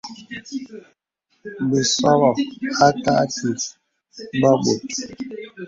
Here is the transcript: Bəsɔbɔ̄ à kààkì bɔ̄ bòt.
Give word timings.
Bəsɔbɔ̄ 1.69 2.33
à 2.85 2.87
kààkì 3.03 3.49
bɔ̄ 4.39 4.53
bòt. 4.63 4.83